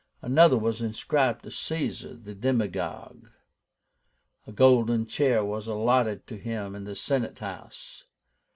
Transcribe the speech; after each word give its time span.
Another 0.23 0.57
was 0.57 0.81
inscribed 0.81 1.43
to 1.43 1.51
Caesar 1.51 2.15
the 2.15 2.33
Demigod. 2.33 3.29
A 4.47 4.51
golden 4.51 5.05
chair 5.05 5.45
was 5.45 5.67
allotted 5.67 6.25
to 6.25 6.37
him 6.39 6.73
in 6.73 6.85
the 6.85 6.95
Senate 6.95 7.37
House. 7.37 8.05